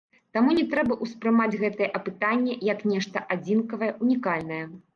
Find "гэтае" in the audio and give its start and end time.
1.65-1.89